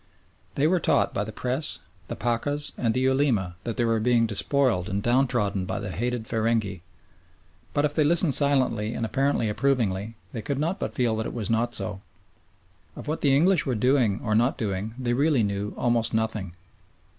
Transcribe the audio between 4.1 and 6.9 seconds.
despoiled and downtrodden by the hated feringhee,